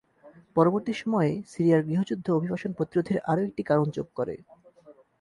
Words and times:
পরবর্তী 0.55 0.93
সময়ে 1.01 1.31
সিরিয়ার 1.51 1.85
গৃহযুদ্ধ 1.87 2.27
অভিবাসন 2.31 2.71
প্রতিরোধের 2.77 3.17
আরও 3.31 3.41
একটি 3.47 3.61
কারণ 3.69 3.87
যোগ 3.97 4.07
করে। 4.17 4.35